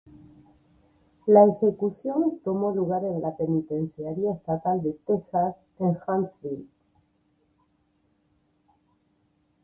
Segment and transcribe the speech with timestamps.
[1.27, 6.65] La ejecución tomó lugar en la Penitenciaria Estatal de Texas en Huntsville.